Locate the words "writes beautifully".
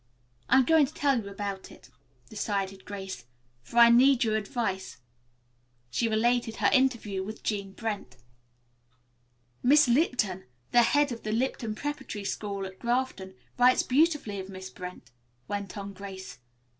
13.59-14.39